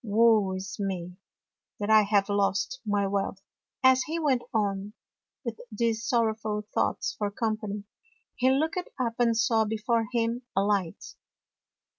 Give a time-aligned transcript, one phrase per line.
[0.03, 1.15] Woe is me,
[1.79, 3.43] that I have lost my wealth!"
[3.83, 4.93] As he went on,
[5.45, 7.83] with these sorrowful thoughts for company,
[8.35, 11.03] he looked up and saw before him a light.